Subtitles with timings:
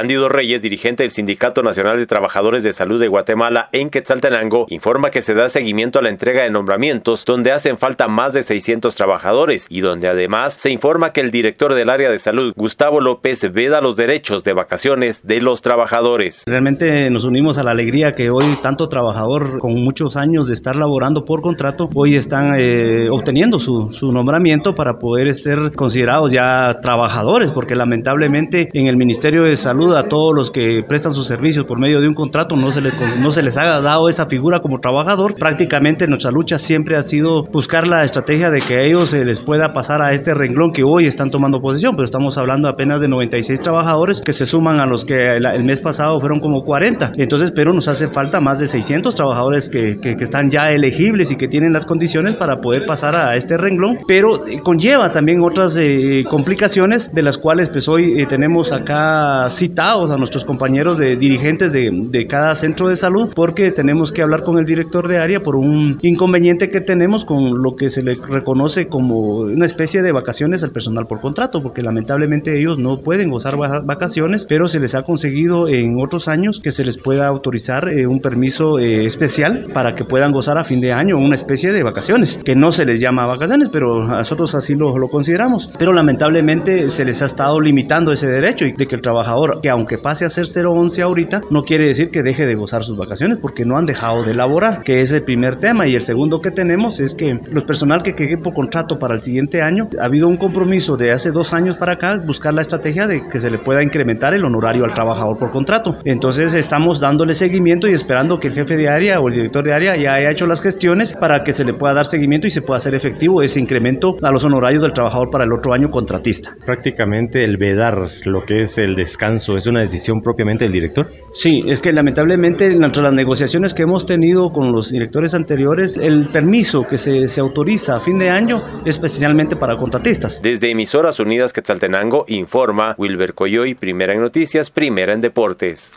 [0.00, 5.10] Cándido Reyes, dirigente del Sindicato Nacional de Trabajadores de Salud de Guatemala en Quetzaltenango, informa
[5.10, 8.94] que se da seguimiento a la entrega de nombramientos donde hacen falta más de 600
[8.94, 13.52] trabajadores y donde además se informa que el director del área de salud, Gustavo López,
[13.52, 16.44] veda los derechos de vacaciones de los trabajadores.
[16.46, 20.76] Realmente nos unimos a la alegría que hoy tanto trabajador con muchos años de estar
[20.76, 26.78] laborando por contrato, hoy están eh, obteniendo su, su nombramiento para poder ser considerados ya
[26.80, 31.64] trabajadores, porque lamentablemente en el Ministerio de Salud a todos los que prestan sus servicios
[31.64, 34.60] por medio de un contrato no se les, no se les ha dado esa figura
[34.60, 35.34] como trabajador.
[35.34, 39.40] Prácticamente nuestra lucha siempre ha sido buscar la estrategia de que a ellos se les
[39.40, 43.08] pueda pasar a este renglón que hoy están tomando posesión, pero estamos hablando apenas de
[43.08, 47.12] 96 trabajadores que se suman a los que el, mes pasado fueron como 40.
[47.16, 51.36] Entonces, pero nos hace falta más de 600 trabajadores que, que, están ya elegibles y
[51.36, 56.24] que tienen las condiciones para poder pasar a este renglón, pero conlleva también otras eh,
[56.28, 59.48] complicaciones de las cuales pues hoy eh, tenemos acá
[59.80, 64.20] citados a nuestros compañeros de dirigentes de, de, cada centro de salud porque tenemos que
[64.20, 68.02] hablar con el director de área por un inconveniente que tenemos con lo que se
[68.02, 72.98] le reconoce como una especie de vacaciones al personal por contrato porque lamentablemente ellos no
[72.98, 77.26] pueden gozar vacaciones pero se les ha conseguido en otros años que se les pueda
[77.26, 81.72] autorizar eh, un permiso especial para que puedan gozar a fin de año una especie
[81.72, 85.70] de vacaciones que no se les llama vacaciones pero nosotros así lo, lo consideramos.
[85.78, 89.70] Pero lamentablemente se les ha estado limitando ese derecho y de que el trabajador, que
[89.70, 93.38] aunque pase a ser 011 ahorita, no quiere decir que deje de gozar sus vacaciones
[93.40, 95.86] porque no han dejado de laborar, que es el primer tema.
[95.86, 99.20] Y el segundo que tenemos es que los personal que quede por contrato para el
[99.20, 103.06] siguiente año, ha habido un compromiso de hace dos años para acá, buscar la estrategia
[103.06, 105.96] de que se le pueda incrementar el honorario al trabajador por contrato.
[106.04, 109.72] Entonces estamos dándole seguimiento y esperando que el jefe de área o el director de
[109.72, 112.62] área ya haya hecho las gestiones para que se le pueda dar seguimiento y se
[112.62, 116.56] pueda hacer efectivo ese incremento a los honorarios del trabajador para el otro año contratista.
[116.64, 121.10] Prácticamente el vedar lo que es el descanso es una decisión propiamente del director.
[121.32, 126.28] Sí, es que lamentablemente entre las negociaciones que hemos tenido con los directores anteriores, el
[126.28, 130.40] permiso que se, se autoriza a fin de año es especialmente para contratistas.
[130.42, 135.88] Desde Emisoras Unidas Quetzaltenango informa Wilber Coyoy, primera en noticias, primera en deportes.